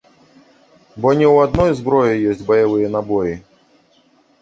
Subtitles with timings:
[1.01, 3.41] Бо не ў адной зброі ёсць баявыя набоі.